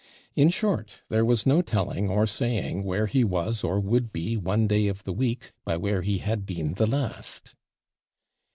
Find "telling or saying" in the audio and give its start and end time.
1.61-2.83